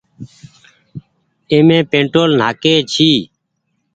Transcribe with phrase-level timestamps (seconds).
[1.51, 3.11] اي مين پيٽول نآ ڪي ڇي۔